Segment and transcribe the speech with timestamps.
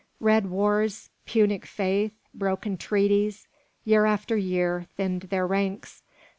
[0.19, 3.47] Red wars, Punic faith, broken treaties,
[3.85, 6.01] year after year, thinned their ranks.